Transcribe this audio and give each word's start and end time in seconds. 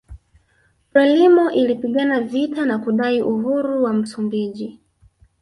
Frelimo 0.91 1.51
ilipigana 1.51 2.21
vita 2.21 2.65
na 2.65 2.77
kudai 2.79 3.21
uhuru 3.21 3.83
wa 3.83 3.93
Msumbiji 3.93 4.79